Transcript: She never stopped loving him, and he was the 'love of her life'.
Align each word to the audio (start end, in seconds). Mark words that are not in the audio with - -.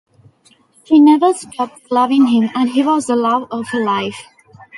She 0.83 0.99
never 0.99 1.31
stopped 1.31 1.91
loving 1.91 2.25
him, 2.25 2.49
and 2.55 2.71
he 2.71 2.81
was 2.81 3.05
the 3.05 3.15
'love 3.15 3.47
of 3.51 3.67
her 3.67 3.83
life'. 3.83 4.19